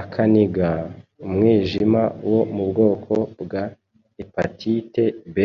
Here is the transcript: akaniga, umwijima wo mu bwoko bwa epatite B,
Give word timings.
akaniga, 0.00 0.68
umwijima 1.24 2.02
wo 2.32 2.40
mu 2.54 2.62
bwoko 2.70 3.12
bwa 3.42 3.62
epatite 4.22 5.04
B, 5.34 5.36